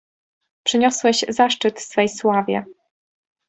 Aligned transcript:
"Przyniosłeś 0.63 1.25
zaszczyt 1.29 1.79
swej 1.79 2.09
sławie!" 2.09 2.65